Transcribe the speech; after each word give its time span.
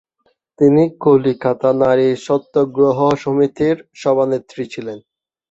তিনি 0.59 0.83
কলিকাতা 1.03 1.69
‘নারী 1.81 2.09
সত্যাগ্রহ 2.25 2.97
সমিতি’র 3.23 3.77
সভানেত্রী 4.01 4.63
ছিলেন। 4.73 4.97